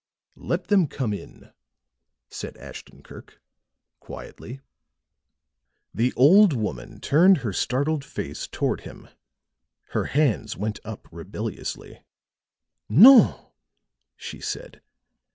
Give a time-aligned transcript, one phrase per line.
[0.41, 1.51] "Let them come in,"
[2.27, 3.39] said Ashton Kirk,
[3.99, 4.59] quietly.
[5.93, 9.09] The old woman turned her startled face toward him;
[9.89, 12.03] her hands went up rebelliously.
[12.89, 13.53] "No,"
[14.15, 14.81] she said.